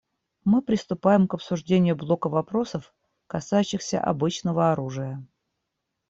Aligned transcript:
Мы 0.45 0.63
приступаем 0.63 1.27
к 1.27 1.35
обсуждению 1.35 1.95
блока 1.95 2.27
вопросов, 2.27 2.91
касающихся 3.27 4.01
обычного 4.03 4.71
оружия. 4.71 5.23